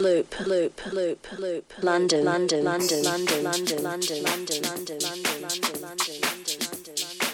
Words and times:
loop, 0.00 0.34
loop, 0.46 0.80
loop, 0.92 1.26
loop, 1.38 1.72
London, 1.82 2.24
London, 2.24 2.64
London, 2.64 3.02
London, 3.02 3.42
London, 3.42 3.82
London, 3.82 4.22
London, 4.22 4.22
London, 4.22 4.62
London, 4.62 5.00
London, 5.42 5.80
London, 5.80 6.20
London. 6.60 7.25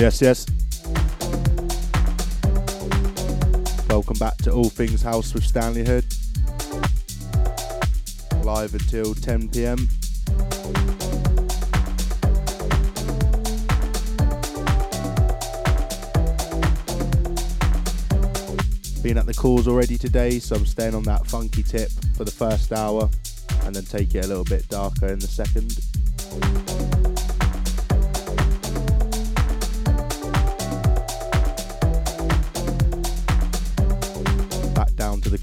Yes, 0.00 0.22
yes. 0.22 0.46
Welcome 3.86 4.16
back 4.18 4.34
to 4.38 4.50
All 4.50 4.70
Things 4.70 5.02
House 5.02 5.34
with 5.34 5.44
Stanley 5.44 5.84
Hood. 5.84 6.06
Live 8.42 8.72
until 8.72 9.14
10 9.14 9.50
pm. 9.50 9.76
Been 19.02 19.18
at 19.18 19.26
the 19.26 19.34
calls 19.36 19.68
already 19.68 19.98
today, 19.98 20.38
so 20.38 20.56
I'm 20.56 20.64
staying 20.64 20.94
on 20.94 21.02
that 21.02 21.26
funky 21.26 21.62
tip 21.62 21.90
for 22.16 22.24
the 22.24 22.30
first 22.30 22.72
hour 22.72 23.10
and 23.66 23.76
then 23.76 23.84
take 23.84 24.14
it 24.14 24.24
a 24.24 24.28
little 24.28 24.44
bit 24.44 24.66
darker 24.70 25.08
in 25.08 25.18
the 25.18 25.26
second. 25.26 25.78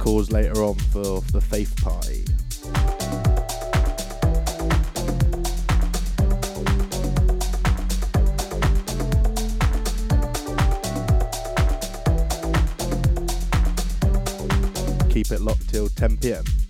Calls 0.07 0.31
later 0.31 0.63
on 0.63 0.73
for 0.75 1.19
the 1.33 1.41
Faith 1.41 1.75
Party. 1.83 2.23
Keep 15.11 15.31
it 15.31 15.41
locked 15.41 15.67
till 15.69 15.89
10 15.89 16.15
pm. 16.19 16.66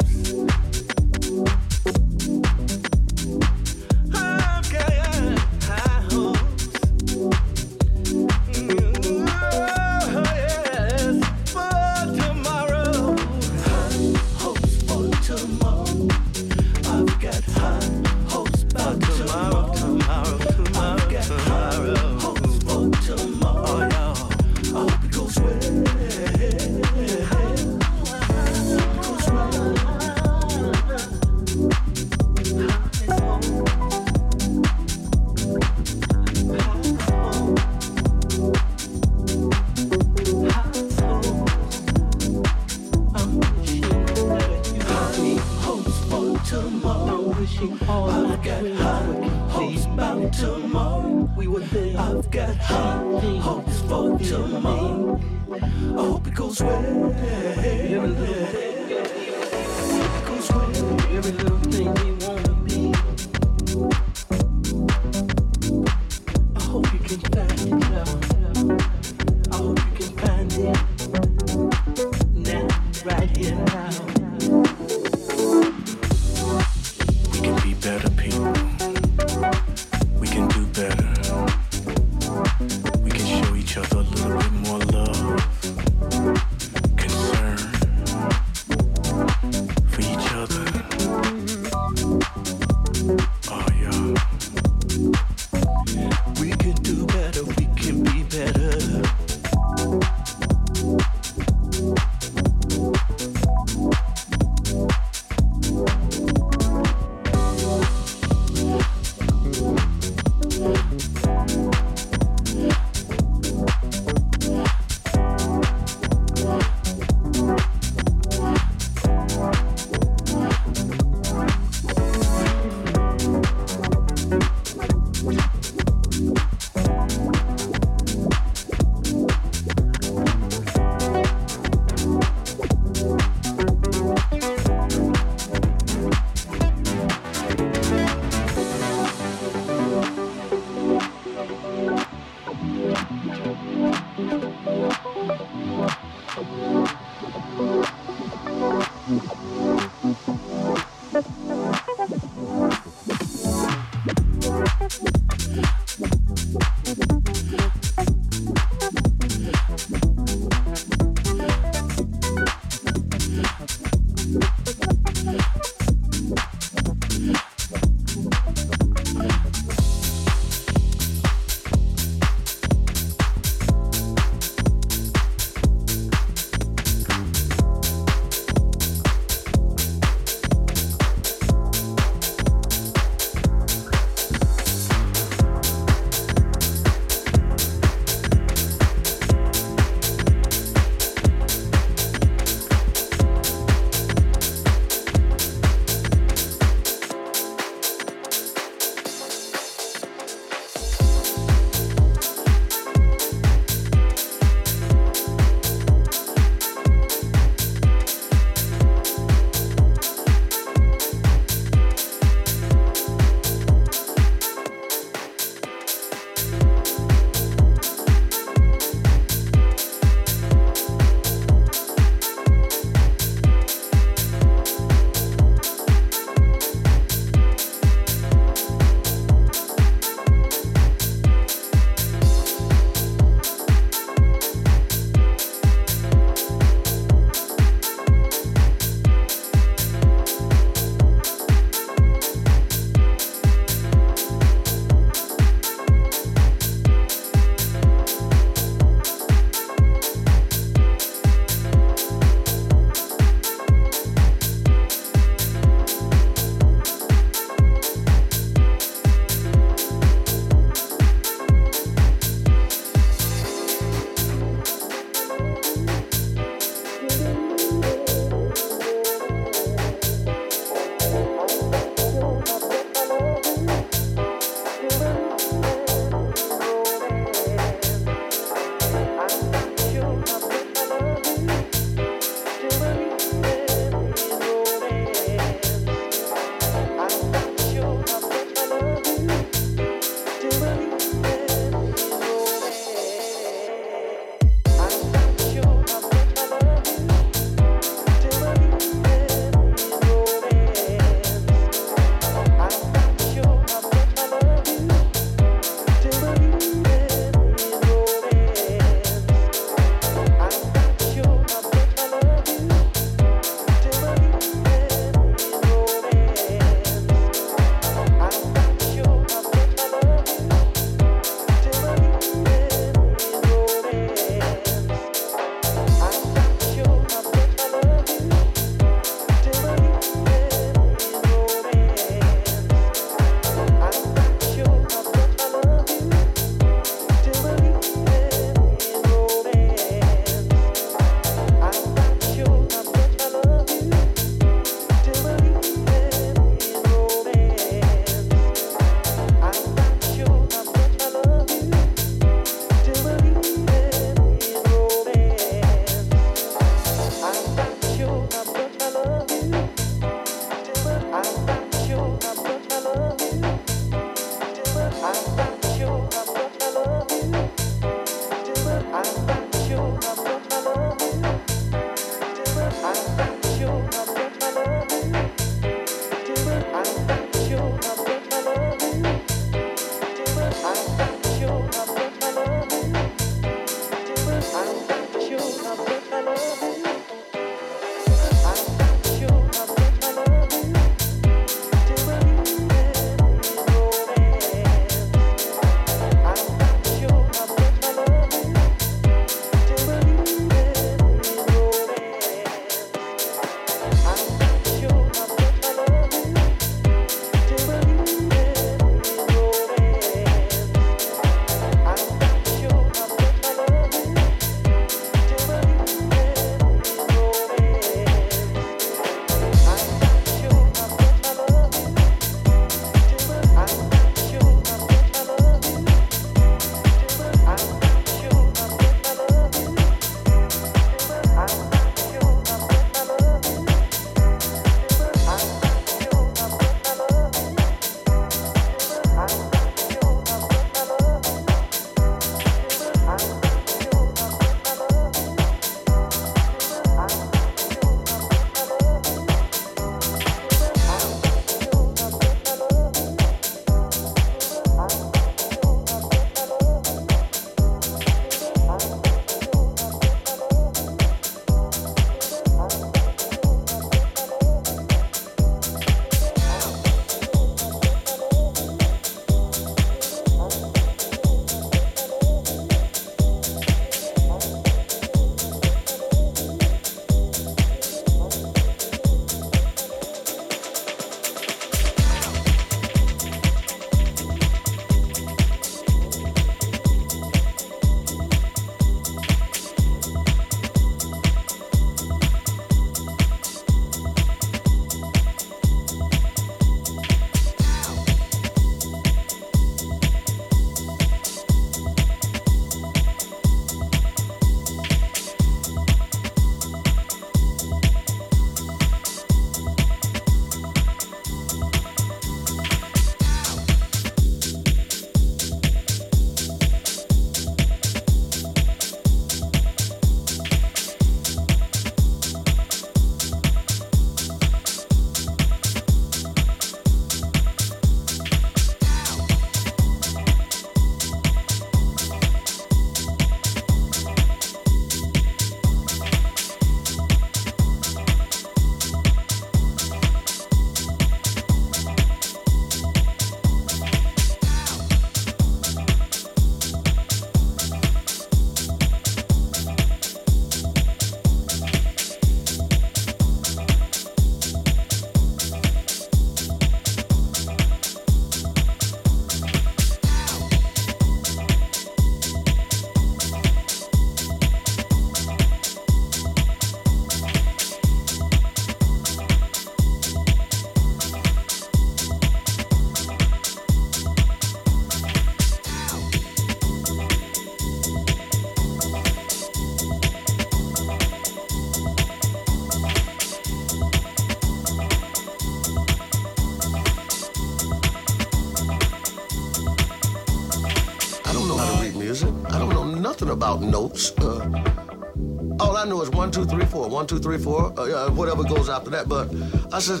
One, 596.98 597.06
two, 597.06 597.20
three, 597.20 597.38
four, 597.38 597.72
uh, 597.78 598.10
whatever 598.10 598.42
goes 598.42 598.68
after 598.68 598.90
that. 598.90 599.08
But 599.08 599.30
I 599.72 599.78
said, 599.78 600.00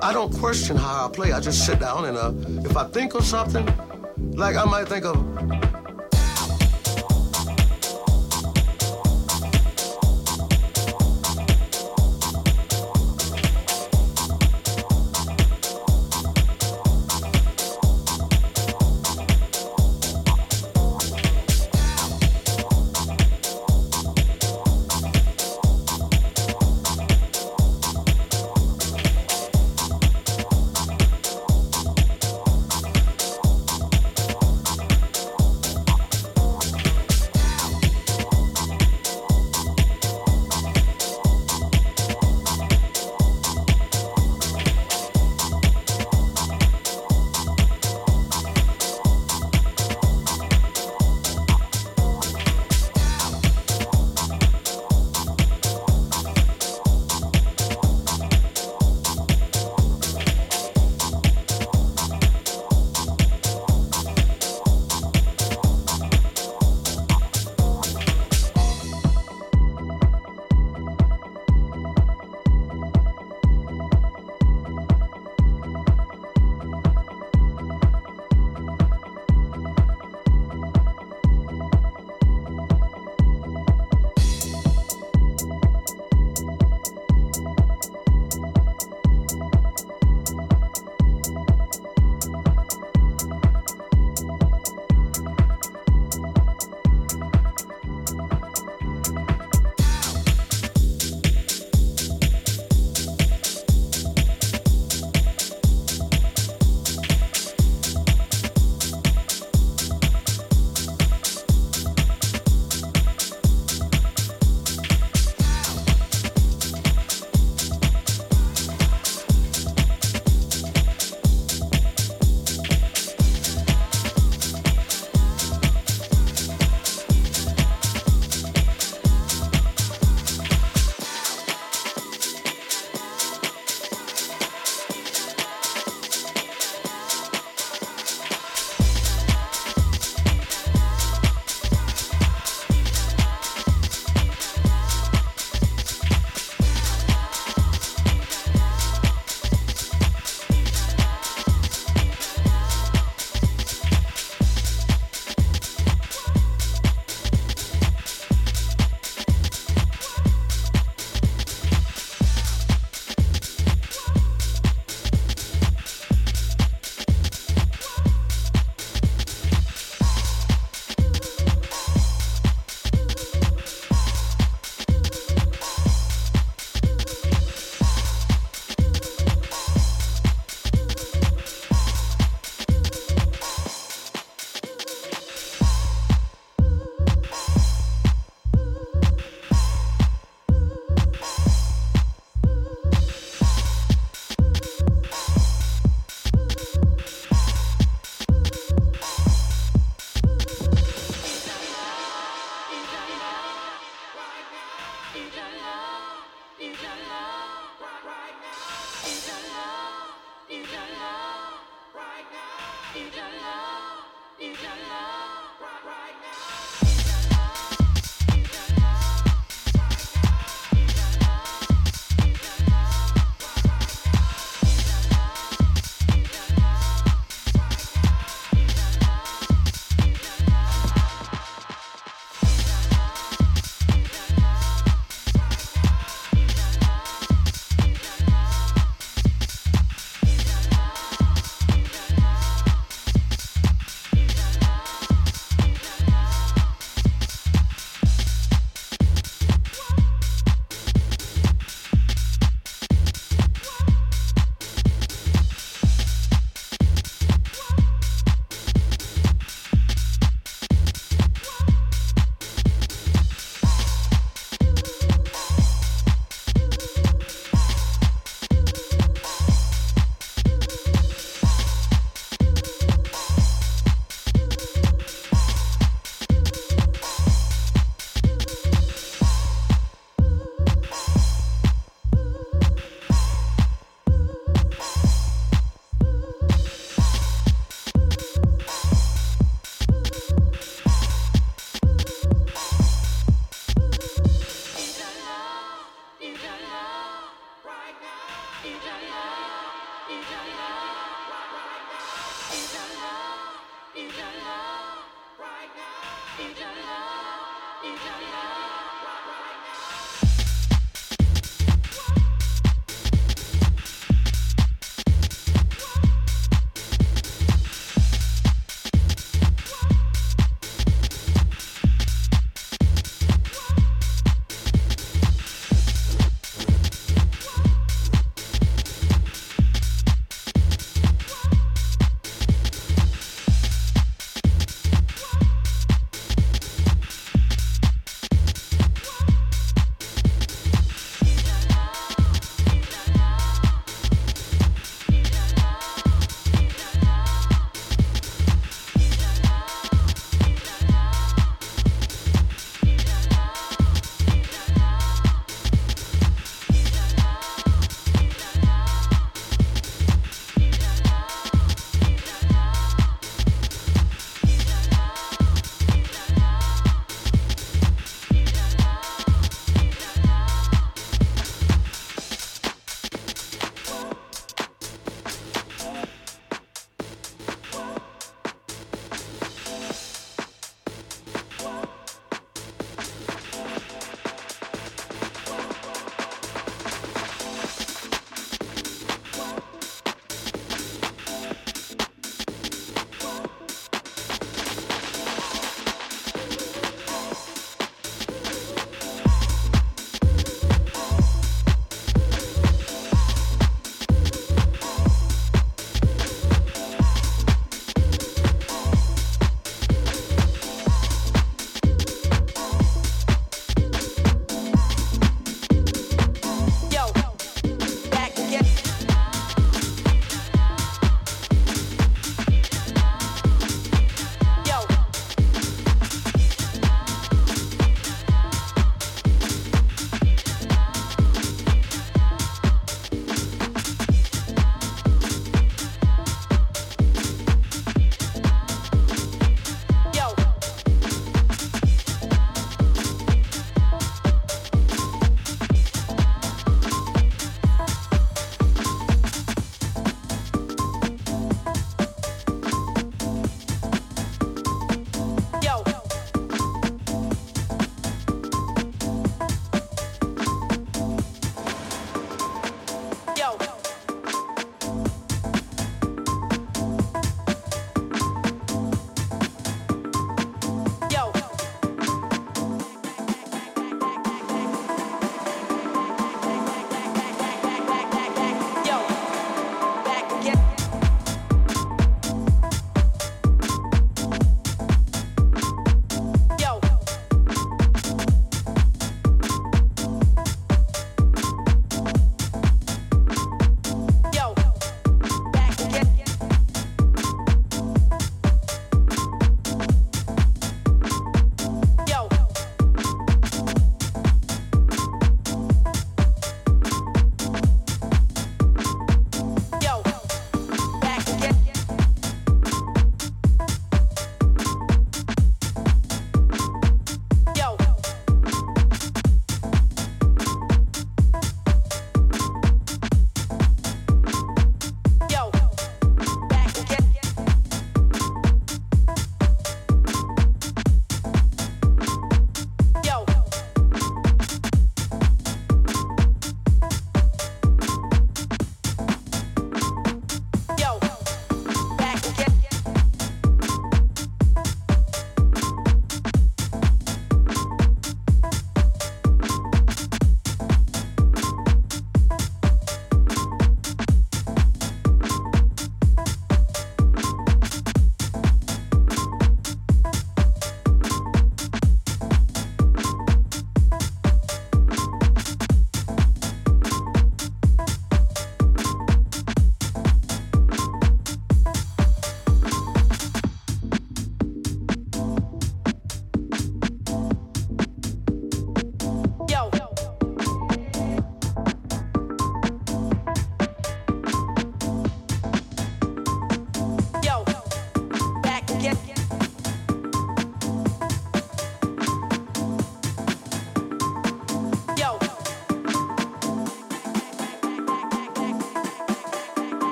I 0.00 0.10
don't 0.14 0.32
question 0.32 0.74
how 0.74 1.06
I 1.06 1.10
play. 1.12 1.32
I 1.32 1.40
just 1.40 1.66
sit 1.66 1.78
down 1.80 2.06
and 2.06 2.16
uh, 2.16 2.32
if 2.64 2.78
I 2.78 2.84
think 2.84 3.12
of 3.12 3.26
something, 3.26 3.66
like 4.32 4.56
I 4.56 4.64
might 4.64 4.88
think 4.88 5.04
of 5.04 5.16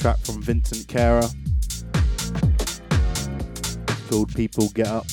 track 0.00 0.18
from 0.20 0.40
Vincent 0.40 0.88
Kara 0.88 1.28
called 4.08 4.34
People 4.34 4.70
Get 4.70 4.86
Up. 4.86 5.04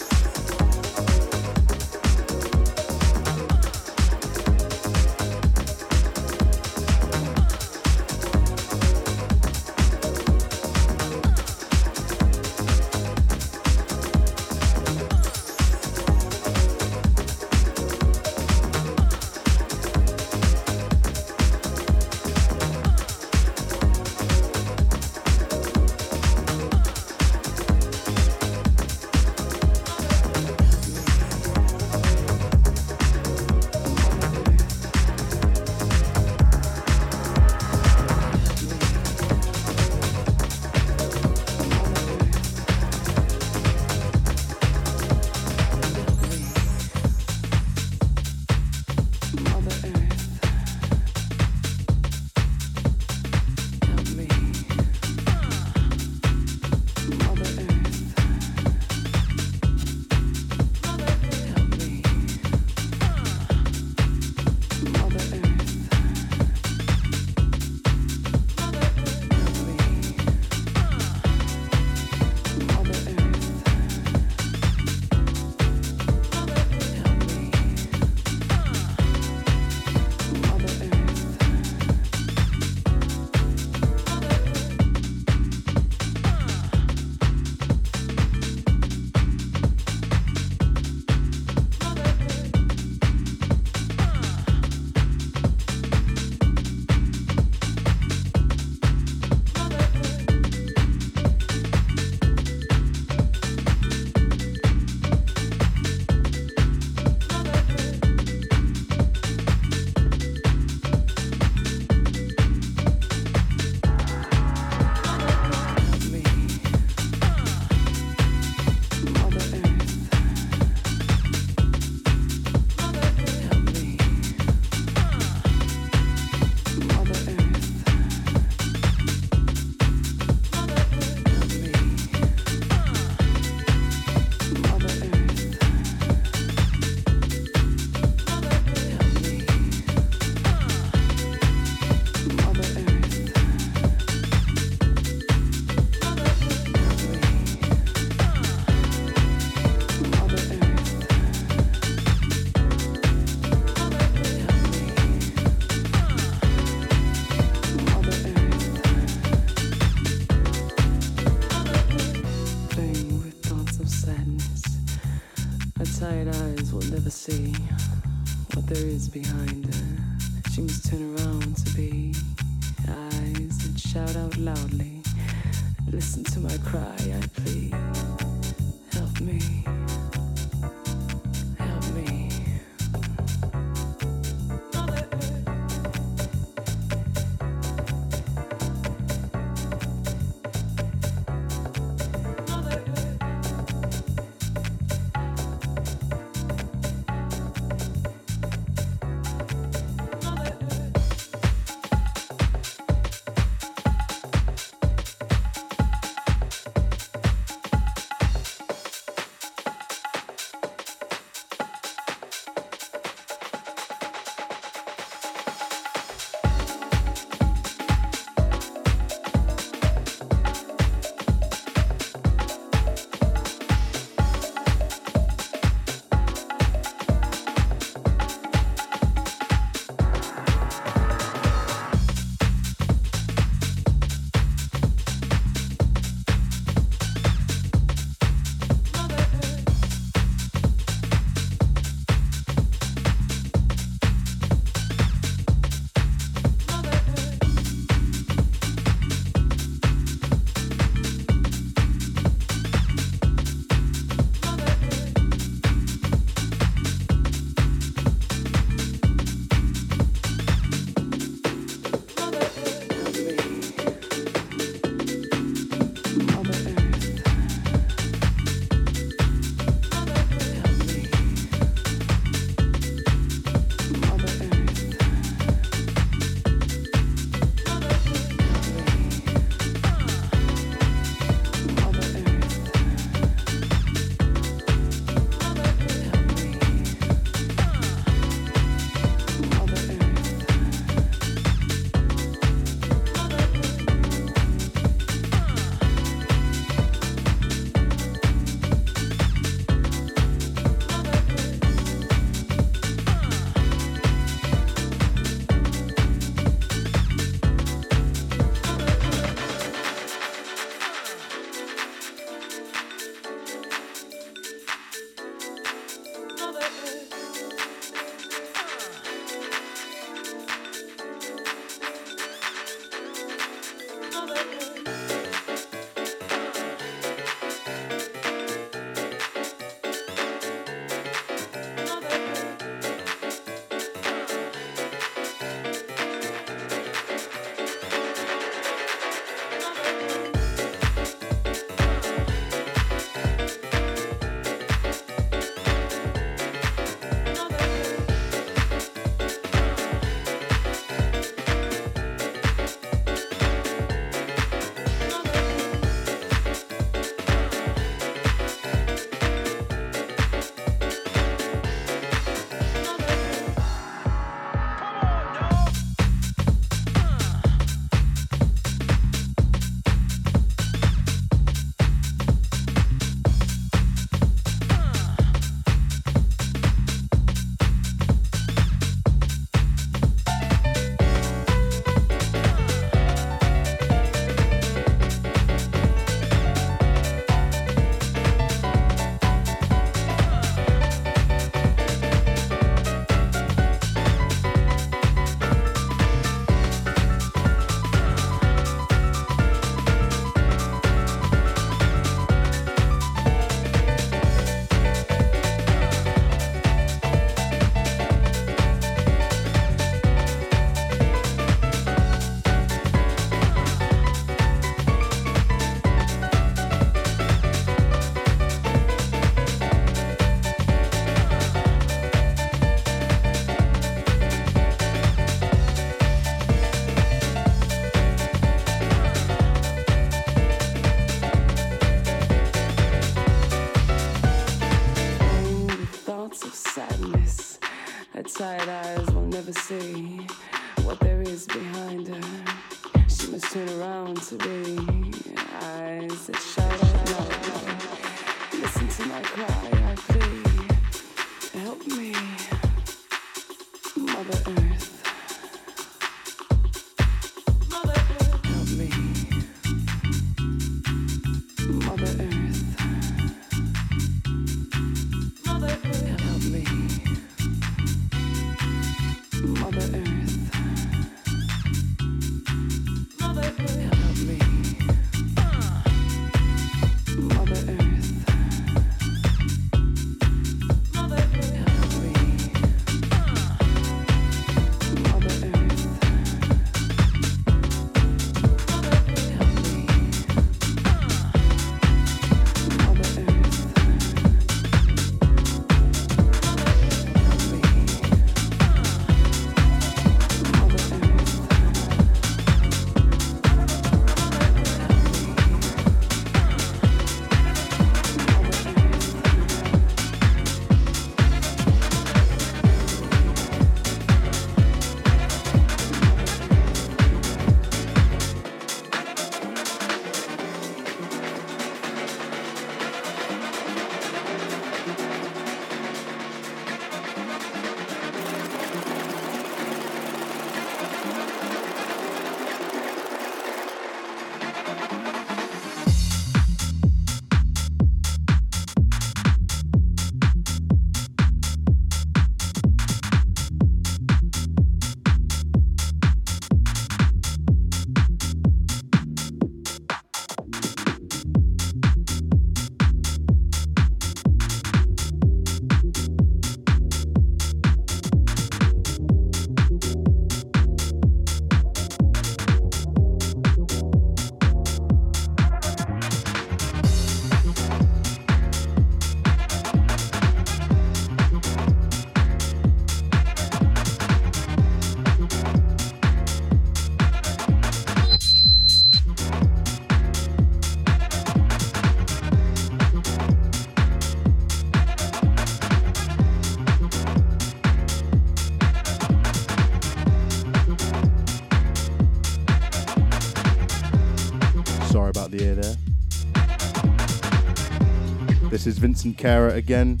This 598.66 598.74
is 598.74 598.78
Vincent 598.80 599.16
Kara 599.16 599.52
again, 599.52 600.00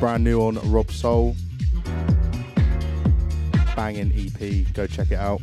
brand 0.00 0.24
new 0.24 0.40
on 0.40 0.56
Robsoul. 0.56 1.36
Banging 3.76 4.10
EP, 4.12 4.74
go 4.74 4.88
check 4.88 5.12
it 5.12 5.16
out. 5.16 5.39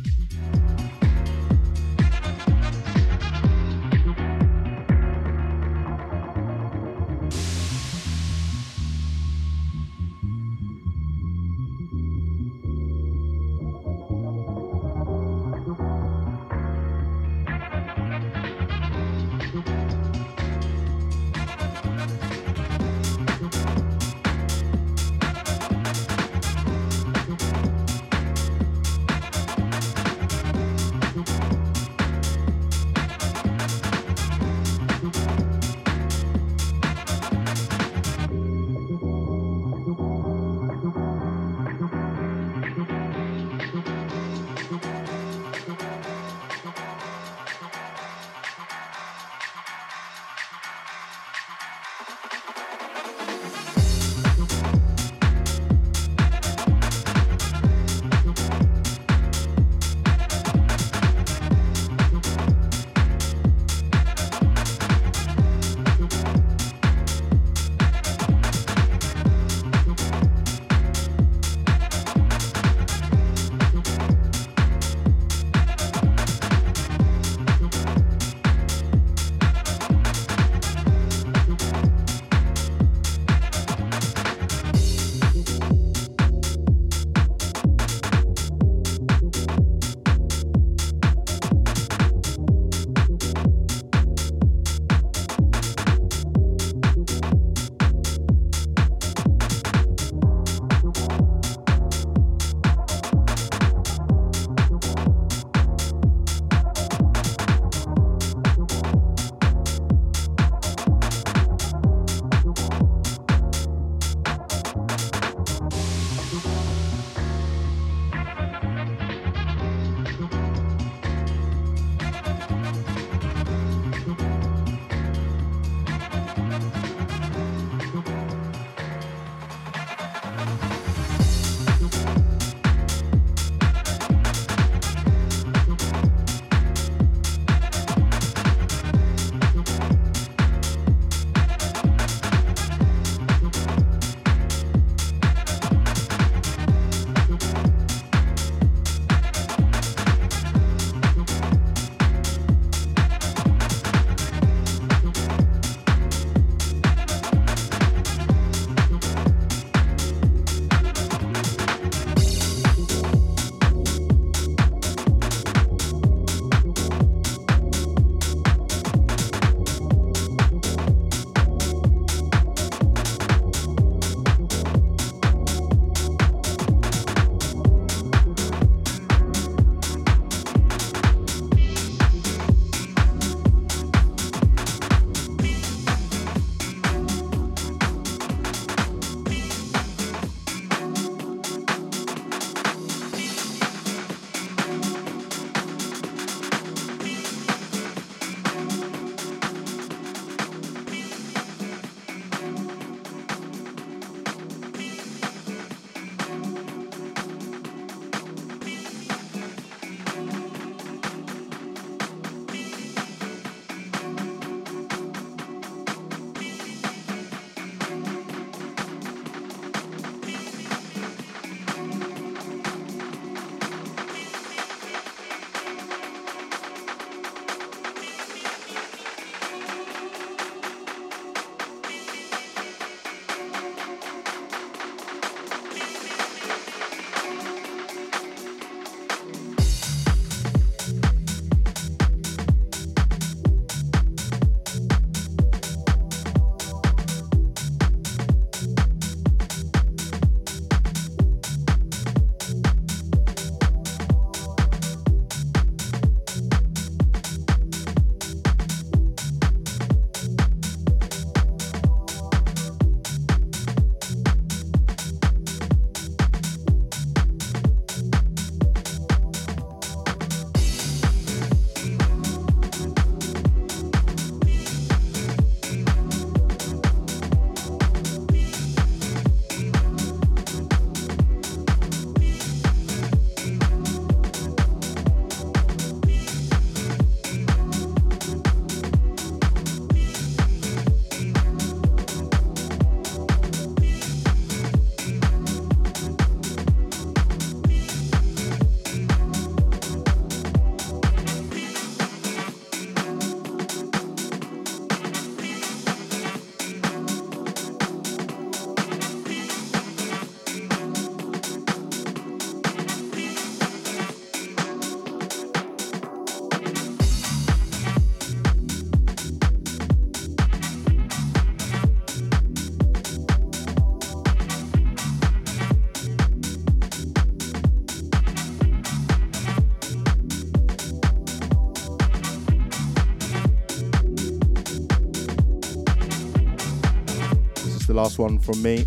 Last 337.98 338.20
one 338.20 338.38
from 338.38 338.62
me. 338.62 338.86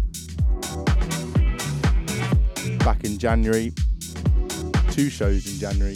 Back 2.80 3.04
in 3.04 3.18
January. 3.18 3.74
Two 4.90 5.10
shows 5.10 5.52
in 5.52 5.60
January. 5.60 5.96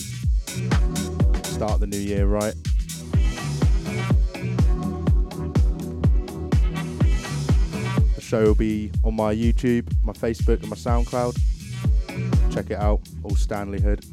Start 1.43 1.79
the 1.79 1.87
new 1.87 1.97
year 1.97 2.25
right. 2.25 2.53
The 8.15 8.21
show 8.21 8.43
will 8.47 8.55
be 8.55 8.91
on 9.05 9.15
my 9.15 9.33
YouTube, 9.33 9.89
my 10.03 10.11
Facebook, 10.11 10.59
and 10.59 10.69
my 10.69 10.75
SoundCloud. 10.75 12.53
Check 12.53 12.71
it 12.71 12.77
out. 12.77 12.99
All 13.23 13.37
Stanley 13.37 13.79
Hood. 13.79 14.03